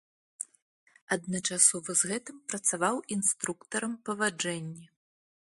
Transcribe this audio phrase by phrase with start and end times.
[1.15, 4.85] Адначасова з гэтым працаваў інструктарам па ваджэнні.